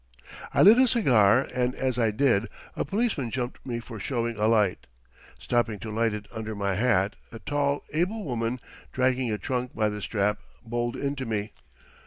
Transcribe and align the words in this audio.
I 0.51 0.63
lit 0.63 0.79
a 0.79 0.87
cigar, 0.87 1.47
and 1.53 1.75
as 1.75 1.99
I 1.99 2.09
did 2.09 2.49
a 2.75 2.83
policeman 2.83 3.29
jumped 3.29 3.63
me 3.63 3.79
for 3.79 3.99
showing 3.99 4.35
a 4.35 4.47
light. 4.47 4.87
Stopping 5.37 5.77
to 5.77 5.91
light 5.91 6.11
it 6.11 6.27
under 6.31 6.55
my 6.55 6.73
hat, 6.73 7.17
a 7.31 7.37
tall, 7.37 7.83
able 7.93 8.25
woman, 8.25 8.59
dragging 8.91 9.31
a 9.31 9.37
trunk 9.37 9.75
by 9.75 9.89
the 9.89 10.01
strap, 10.01 10.39
bowled 10.65 10.95
into 10.95 11.27
me. 11.27 11.51